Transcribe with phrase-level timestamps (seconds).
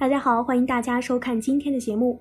[0.00, 2.20] 大家好，欢迎大家收看今天的节目。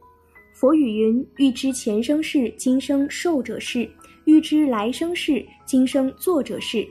[0.51, 3.87] 佛语云：“欲知前生事，今生受者是；
[4.25, 6.83] 欲知来生事，今生做者是。”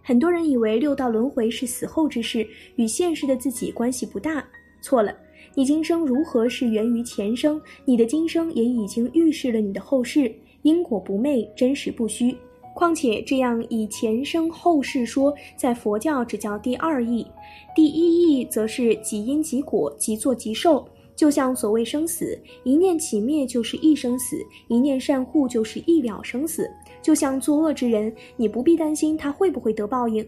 [0.00, 4.44] 很多人以为六道轮回是死后之事，与现实的自己关系不大。
[4.80, 5.12] 错了，
[5.56, 12.32] 你今生如何是源于前生，你的今生也已经预示了你的后世，因果不昧，真实不虚。
[12.74, 17.26] 况且这样以前生后世说，在佛教只叫第二义，
[17.74, 20.86] 第一义则是即因即果，即作即受。
[21.16, 24.36] 就像所谓生死，一念起灭就是一生死，
[24.68, 26.70] 一念善护就是一了生死。
[27.02, 30.24] 就像作恶之人，你不必担心他会不会得报应，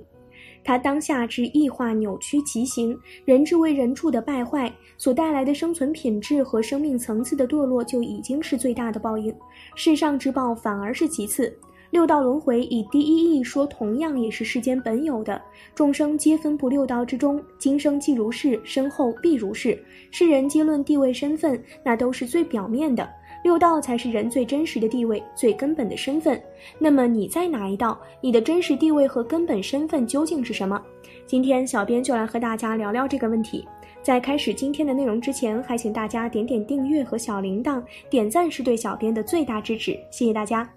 [0.65, 9.33] 他当下之异化扭曲其形，人之为人处的败坏所带来的生存品质和生命层次的堕落，就已经是最大的报应。
[9.77, 11.57] 世上之报反而是其次。
[11.91, 15.41] 六道轮回以第一义说，同样也是世间本有的。
[15.75, 19.77] 众生皆分布六道之中，今生既如是，身后必如是。
[20.13, 23.09] 世人皆论地位身份，那都是最表面的。
[23.43, 26.41] 六道才是人最真实的地位，最根本的身份。
[26.79, 27.99] 那么你在哪一道？
[28.21, 30.81] 你的真实地位和根本身份究竟是什么？
[31.27, 33.67] 今天小编就来和大家聊聊这个问题。
[34.03, 40.69] 在开始今天的内容之前，还请大家点点订阅和小铃铛，点赞是对小编的最大支持，谢谢大家。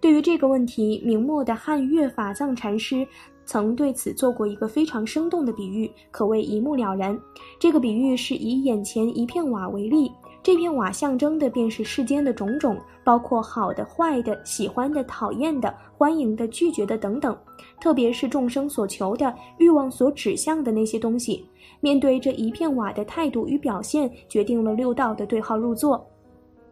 [0.00, 3.06] 对于这个问题，明末的汉乐法藏禅师
[3.44, 7.18] 曾对此做过一个非常生动的比喻，可谓一目了然。
[7.58, 17.36] 这个比喻是以眼前一片瓦为例，这片瓦象征的便是世间的种种，包括好的、坏的、喜欢的、讨厌的、欢迎的、拒绝的等等，
[17.80, 21.44] 特别是众生所求的欲望所指向的那些东西。
[21.80, 26.06] 面对这一片瓦的态度与表现，决定了六道的对号入座。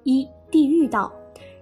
[0.04, 1.12] 一、地狱道。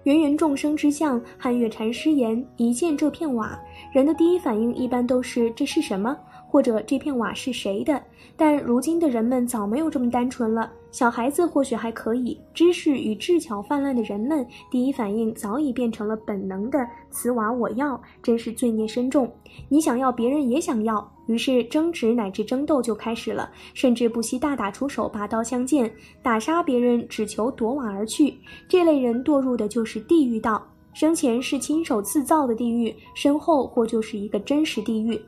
[0.05, 3.59] 芸芸众生之相，汉月禅师言：一见这片瓦，
[3.91, 6.15] 人的第一反应一般都是这是什么，
[6.55, 8.01] 或者这片瓦是谁的。
[8.37, 10.71] 但如今的人们早没有这么单纯了。
[10.89, 16.79] 小孩子或许还可以，知识与智巧泛滥的人们，第一反应早已变成了本能的
[17.11, 19.29] “此瓦我要”，真是罪孽深重。
[19.67, 25.91] 你想要，别人也想要，于是争执乃至争斗就开始了，甚至不惜大打出手，拔刀相见，
[26.23, 28.33] 打杀别人，只求夺瓦而去。
[28.69, 35.19] 这类人堕入的就是地狱道，生前是亲手自造的地狱，身后或就是一个真实地狱。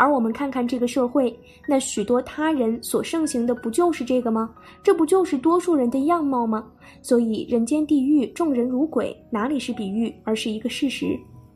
[0.00, 1.38] 而我们看看这个社会，
[1.68, 4.50] 那许多他人所盛行的，不就是这个吗？
[4.82, 6.64] 这不就是多数人的样貌吗？
[7.02, 11.14] 所以人间地狱，众人如鬼，哪里是比喻，而是一个事实。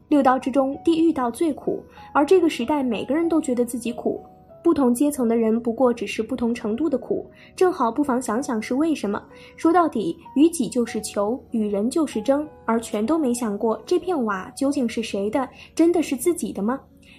[0.09, 1.82] 六道之中，地狱道最苦，
[2.12, 4.22] 而这个时代，每个人都觉得自己苦。
[4.62, 7.26] 不同阶层的人，不过只是不同程度的苦。
[7.56, 9.22] 正好，不妨想想是为什么？
[9.56, 15.49] 说到底，与己就是求，与人就是争，而全都没想过这片瓦究竟是谁的？
[15.75, 16.78] 真的是自己的吗？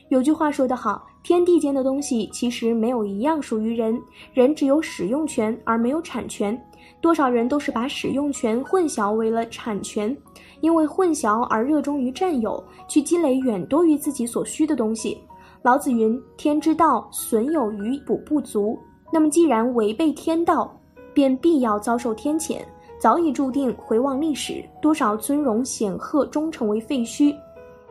[0.10, 1.08] 有句话说得好。
[1.24, 4.00] 天地间的东西其实没有一样属于人，
[4.32, 6.56] 人只有使用权而没有产权。
[7.02, 10.16] 多少人都是把使用权混淆为了产权，
[10.62, 15.18] 因为混淆而热衷于占有，去积累远多于自己所需的东西。
[15.64, 18.78] 老子云：“天之道，损有余，补不足。”
[19.12, 20.80] 那么既然违背天道，
[21.12, 22.60] 便必要遭受天谴。
[23.00, 23.76] 早已注定。
[23.78, 27.36] 回望历史，多少尊荣显赫终成为废墟。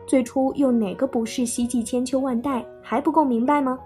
[0.07, 2.65] 最初又哪个不是希冀千秋万代？
[2.81, 3.79] 还不够明白吗？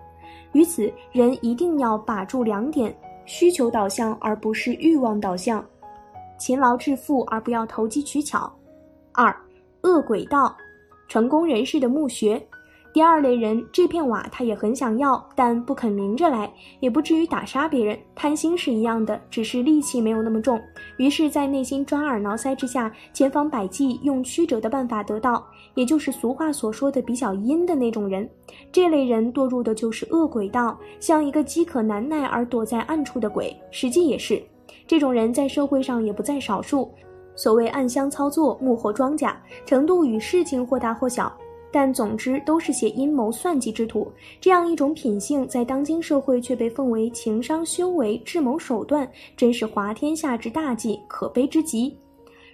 [0.52, 5.64] 于此，人一定要把住两点：需求导向而不是欲望导向，
[6.38, 8.52] 勤劳致富而不要投机取巧。
[9.12, 9.36] 二，
[9.84, 10.56] 恶鬼道，
[11.08, 12.42] 成功人士的墓穴。
[12.92, 17.98] 第二类人，这片瓦他也很想要，但不肯明着来，也不至于打杀别人。
[18.16, 20.60] 贪心是一样的，只是戾气没有那么重。
[20.98, 25.46] 于是，在内心抓耳挠腮之下，千方百计用曲折的办法得到，
[25.76, 28.28] 也就是俗话所说的比较阴的那种人。
[28.72, 33.56] 这类人堕入的就是恶鬼道，像一个饥渴难耐而躲在暗处的鬼。
[33.70, 34.42] 实际也是，
[34.88, 36.92] 这种人在社会上也不在少数。
[37.36, 41.32] 所谓暗箱操作，幕后装甲，程度与事情或大或小。
[41.72, 44.12] 但总之都是些阴谋算计之徒，
[44.42, 51.92] 这样一种品性，在当今社会却被奉为情商修为、智谋手段，真是滑天下之大忌，可悲之极。《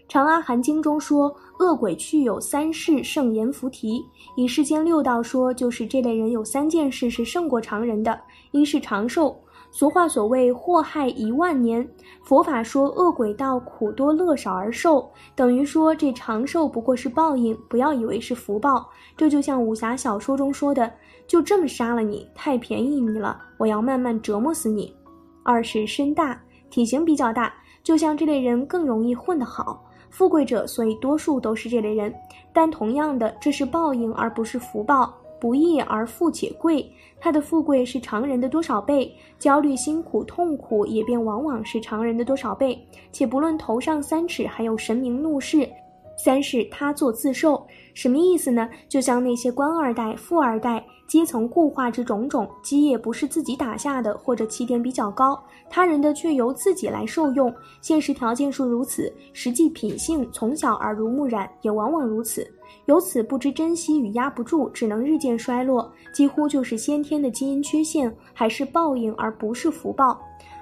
[0.08, 4.04] 长阿含经》中说，恶鬼去有三世圣言菩提。
[4.36, 8.20] 以世间六道说，就是这类人有三件事是胜过常人的：
[8.52, 9.36] 一是长寿。
[9.76, 11.86] 俗话所谓祸害一万年，
[12.24, 15.06] 佛法说恶鬼道苦多乐少而寿，
[15.36, 18.90] 等于说这长寿不过是报应，不要以为是福报。
[19.18, 20.90] 这就像武侠小说中说的，
[21.28, 24.96] 就这么杀了你，太便宜你了，我要慢慢折磨死你。
[25.44, 32.16] 二是身大，体型比较大，就像这类人更容易混得好，富贵者，所以多数都是这类人。
[32.54, 35.14] 但同样的，这是报应而不是福报。
[35.40, 36.90] 不义而富且贵，
[37.20, 39.16] 他的富贵是常人的多少倍？
[39.38, 42.80] 焦虑、辛苦、痛苦也便往往是常人的多少倍？
[43.12, 45.70] 且不论头上三尺，还有神明怒视。
[46.18, 48.70] 三是他作自受，什么意思呢？
[48.88, 55.38] 就像那些官二代、富二代，阶层固化之种种，基业不是自己打下的，或者起点比较高，
[55.70, 57.54] 他人的却由自己来受用。
[57.82, 62.50] 现实条件是如此，实际品性从小耳濡目染，也往往如此。
[62.86, 70.20] 由此不知珍惜与压不住，只能日渐衰落，几乎就是先天的基因缺陷，还是报应而不是福报。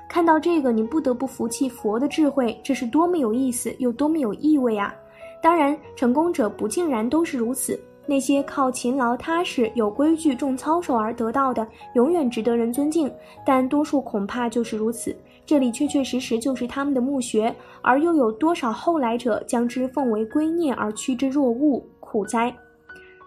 [0.10, 4.94] 看到这个，你不得不服气佛的智慧，这是多么有意思，又多么有意味啊！
[5.44, 7.78] 当然，成功者不竟然都是如此。
[8.06, 13.14] 那些靠勤劳踏实、有规矩、重操守而得到的，永远值得人尊敬。
[13.46, 15.14] 但多数恐怕就是如此。
[15.46, 21.84] 这里确确实实就是他们的墓穴，而又有多少后来者将之奉为圭臬而趋之若鹜？
[22.00, 22.56] 苦哉！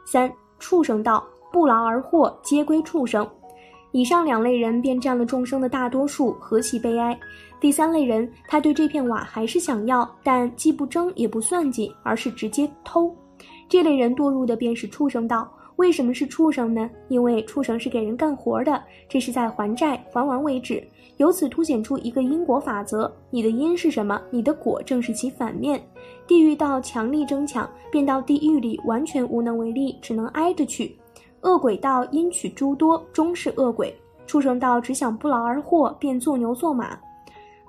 [0.06, 1.22] 三畜生道
[1.52, 3.28] 不劳而获，皆归畜生。
[3.96, 7.18] 以上两类人便占了众生的大多数，何其悲哀！
[7.58, 13.10] 第三类人，他对这片瓦还是想要，但既不争也不算计，而是直接偷。
[13.70, 15.50] 这类人堕入的便是畜生道。
[15.76, 16.90] 为什么是畜生呢？
[17.08, 20.86] 因为畜生是给人干活的，这是在还债，还完为止。
[21.16, 25.82] 由此凸显出一个因果法则：你的因是什么，你的果正是其反面。
[26.26, 30.94] 地狱道强力争抢，便到地狱里完全无能为力，只能挨着去。
[31.46, 33.88] 恶鬼道因取诸多，终是恶鬼；
[34.26, 36.98] 畜生道只想不劳而获，便做牛做马。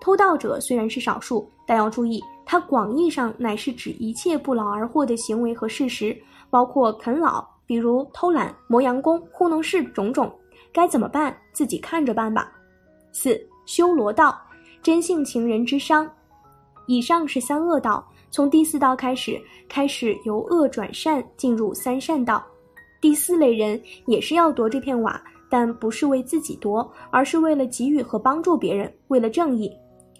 [0.01, 6.18] 偷盗者虽然是少数，但要注意，它广义上乃是指一切不劳而获的行为和事实，
[6.50, 10.33] 包括啃老，比如偷懒、磨洋工、糊弄事种种。
[10.73, 11.38] 该怎么办？
[11.53, 12.51] 自己看着办吧。
[13.12, 14.35] 四修罗道，
[14.81, 16.09] 真性情人之伤。
[16.88, 19.39] 以上是三恶道，从第四道开始，
[19.69, 22.44] 开始由恶转善，进入三善道。
[22.99, 29.71] 第四类人也是要夺这片瓦，但不是为自己夺，而是为了给予和帮助别人，为了正义。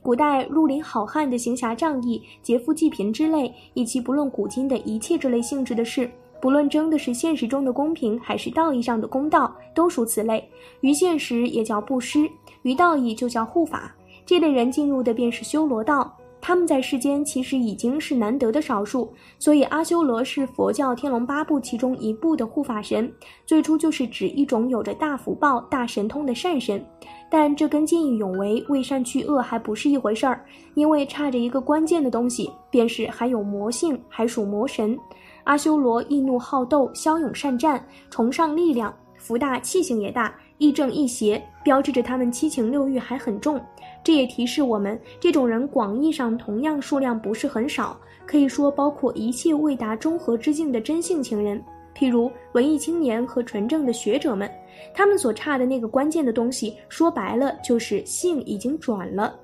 [0.02, 6.10] 古代绿林好汉的行侠仗义、劫富济贫之类，以及不论古今的一切这类性质的事，
[6.40, 10.48] 不论争的是现实中的公平，还是道义上的公道，都属此类。
[10.82, 12.30] 于现实也叫布施，
[12.62, 13.94] 于道义就叫护法。
[14.26, 16.16] 这类人进入的便是修罗道。
[16.48, 23.12] 他们在世间其实已经是难得的少数，所以阿修罗是佛教天龙八部其中一部的护法神，
[23.46, 26.82] 最初就是指一种有着大福报、大神通的善神。
[27.30, 34.98] 但这跟见义勇为、为善去恶还不是一回事儿，因为差着一个关键的东西，便是还有魔性，还属魔神。
[35.44, 43.62] 阿修罗易怒好斗，骁勇善战，崇尚力量，福大气性也大，亦正亦邪，标志着他们七情六欲还很重。
[44.04, 51.64] 这也提示我们，这种人广义上同样数量不是很少，可以说包括一切未达中和之境的真性情人，
[51.96, 54.50] 譬如文艺青年和纯正的学者们，
[54.94, 59.38] 他们所差的那个关键的东西，说白了就是性已经转了，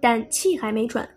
[0.00, 1.08] 但气还没转。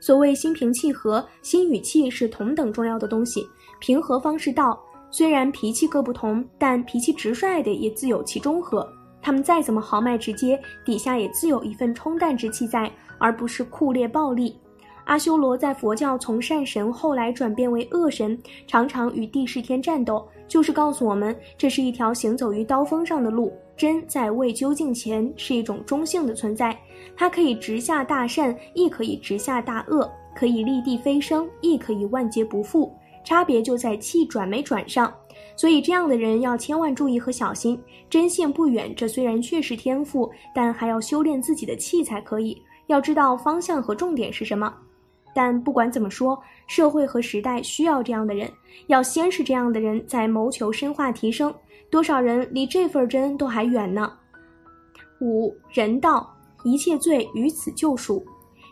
[0.00, 3.46] 所谓心平气和，心与气是同等重要的东西，
[3.78, 4.78] 平和方是道。
[5.10, 8.86] 虽然脾气各不同，但脾气直率的也自有其中和。
[9.22, 14.56] 他们再怎么豪迈直接，底下也自有一份冲淡之气在，而不是酷烈暴力。
[15.04, 23.52] 阿修罗在佛教从善神后来转变为恶神，常常与帝释天战斗，就是告诉我们，这是一条行走于刀锋上的路。
[23.76, 26.78] 真在未究竟前是一种中性的存在，
[27.16, 32.94] 它可以直下大善，亦可以直下大恶；可以立地飞升，亦可以万劫不复。
[33.30, 35.14] 差别就在气转没转上。
[35.54, 37.80] 所以，这样的人要千万注意和小心。
[38.08, 42.60] 真线不远，这虽然确实天赋，但还要修炼自己的气才可以。
[42.88, 44.74] 要知道方向和重点是什么。
[45.32, 48.50] 但不管怎么说，社会和时代需要这样的人。
[48.88, 51.54] 要先是这样的人，再谋求深化提升。
[51.88, 54.12] 多少人离这份真都还远呢？
[55.20, 56.28] 五人道，
[56.64, 58.26] 一切罪于此救赎。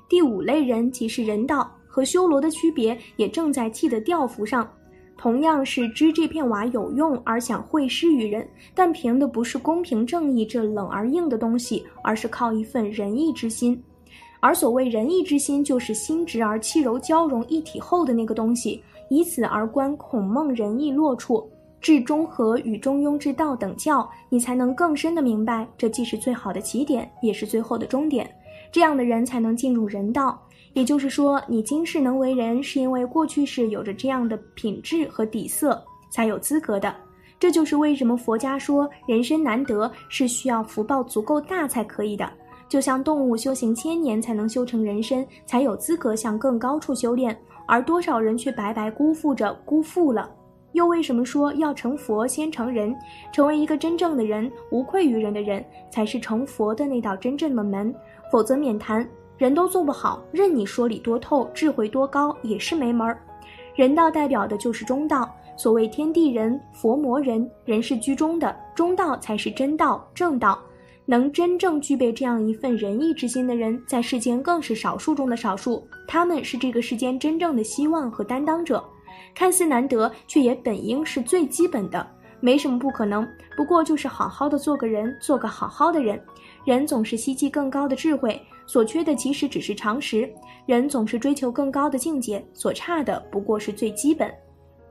[0.08, 4.70] 第五类人即是人道，和修罗的区别也正在气的调幅上。
[5.16, 13.82] 同样是知这片瓦有用而想惠施于人，但凭的不是公平正义这冷而硬的东西，而是靠一份仁义之心。
[14.38, 18.80] 而所谓仁义之心，就是心直而气柔交融一体后的那个东西。
[19.10, 28.30] 以此而观孔孟仁义落处，至中和与中庸之道等教，你才能更深的明白，这既是最好的起点，也是最后的终点。
[28.70, 30.40] 这样的人才能进入人道。
[30.74, 36.94] 也就是说，你今世能为人，是因为过去世有着这样的品质和底色，才有资格的。
[37.38, 42.28] 这就是为什么佛家说人生难得，是需要福报足够大才可以的。
[42.68, 50.30] 就像动物修行千年才能修成人身，才有资格向更高处修炼，而多少人却白白辜负着，辜负了。
[50.72, 52.94] 又为什么说要成佛先成人？
[53.32, 57.92] 成为一个真正的人，无愧于人的人，才是成佛的那道真正的门。
[58.30, 59.08] 否则免谈。
[59.38, 63.22] 人都做不好，任你说理多透，智慧多高，也是没门儿。
[63.76, 65.32] 人道代表的就是中道。
[65.56, 70.58] 所谓天地人、佛魔人，人是居中的，中道才是真道、正道。
[71.04, 75.84] 能真正具备这样一份仁义之心的人，在世间更是少数中的少数。
[76.06, 78.84] 他们是这个世间真正的希望和担当者，
[79.34, 82.06] 看似难得，却也本应是最基本的。
[82.40, 83.26] 没什么不可能，
[83.56, 86.22] 不过就是好好的做个人，做个好好的人。
[86.64, 90.28] 人总是希冀更高的智慧，所缺的其实只是常识；
[90.66, 94.30] 人总是追求更高的境界，所差的不过是最基本。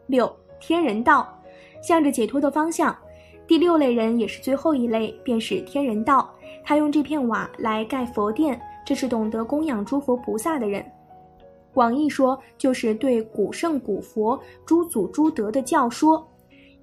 [0.07, 1.31] 六天人道，
[1.79, 2.97] 向着解脱的方向。
[3.45, 6.27] 第六类人也是最后一类，便是天人道。
[6.63, 10.83] 他用这片瓦来盖佛殿，这是懂得供养诸佛菩萨的人。
[11.71, 16.27] 广义说，就是对古圣古佛、诸祖诸德的教说。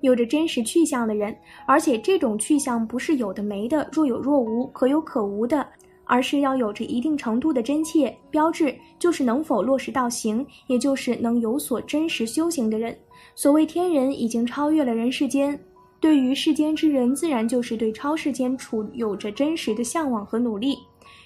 [0.00, 1.36] 有着真实去向的人，
[1.66, 5.66] 而且这种去向不是有的没的、若有若无、可有可无的，
[6.04, 12.96] 而是要有着一定程度的真切标志，就是能否落实到行，也就是能有所真实修行的人。
[13.34, 15.58] 所谓天人，已经超越了人世间。
[16.00, 20.76] 对于世间之人，自然就是对超世间处有着真实的向往和努力。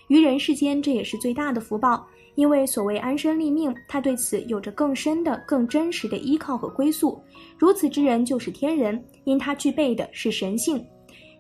[0.07, 2.07] 于人世间，这也是最大的福报。
[2.37, 7.21] 因为所谓安身立命，他对此有着更深的、更真实的依靠和归宿。
[7.59, 10.81] 如此之人就是天人，因他具备的是神性。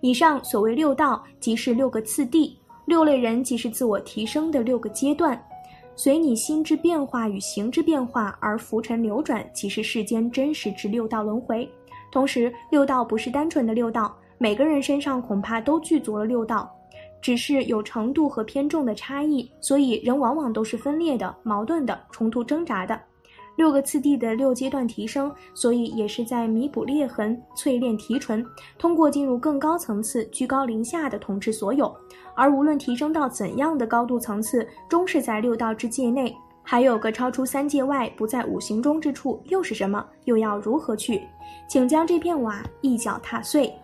[0.00, 5.38] 以上所谓六道，即是六个次第；六类人，即是自我提升的六个阶段。
[5.94, 11.68] 随你心之变化与行之变化而浮沉流转，即是世间真实之六道轮回。
[12.10, 16.74] 同时，六道不是单纯的六道，每个人身上恐怕都具足了六道。
[17.20, 22.98] 只是有程度和偏重的差异，所以人往往都是分裂的、矛盾的、冲突挣扎的。
[23.58, 28.46] 六个次第的六阶段提升，所以也是在弥补裂痕、淬炼提纯，
[28.78, 31.92] 通过进入更高层次，居高临下的统治所有。
[32.36, 36.32] 而无论提升到怎样的高度层次，终是在六道之界内。
[36.62, 40.06] 还有个超出三界外、不在五行中之处，又是什么？
[40.26, 41.20] 又要如何去？
[41.66, 43.74] 请将这片瓦一脚踏碎。